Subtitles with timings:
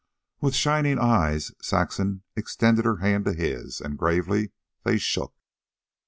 [0.39, 5.35] With shining eyes, Saxon extended her hand to his, and gravely they shook.